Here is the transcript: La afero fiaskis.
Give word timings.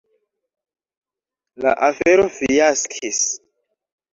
La 1.65 1.75
afero 1.89 2.27
fiaskis. 2.39 3.21